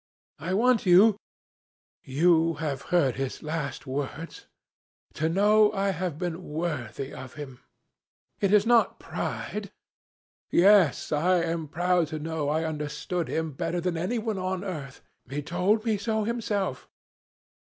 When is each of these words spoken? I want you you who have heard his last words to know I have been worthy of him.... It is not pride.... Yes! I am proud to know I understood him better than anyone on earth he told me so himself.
I 0.39 0.55
want 0.55 0.87
you 0.87 1.15
you 2.03 2.53
who 2.53 2.53
have 2.55 2.81
heard 2.89 3.17
his 3.17 3.43
last 3.43 3.85
words 3.85 4.47
to 5.13 5.29
know 5.29 5.71
I 5.73 5.91
have 5.91 6.17
been 6.17 6.43
worthy 6.43 7.13
of 7.13 7.35
him.... 7.35 7.59
It 8.39 8.51
is 8.51 8.65
not 8.65 8.97
pride.... 8.99 9.69
Yes! 10.49 11.11
I 11.11 11.43
am 11.43 11.67
proud 11.67 12.07
to 12.07 12.17
know 12.17 12.49
I 12.49 12.63
understood 12.63 13.27
him 13.27 13.51
better 13.51 13.79
than 13.79 13.95
anyone 13.95 14.39
on 14.39 14.63
earth 14.63 15.03
he 15.29 15.43
told 15.43 15.85
me 15.85 15.99
so 15.99 16.23
himself. 16.23 16.89